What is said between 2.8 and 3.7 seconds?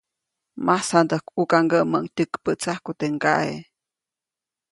teʼ ŋgaʼe.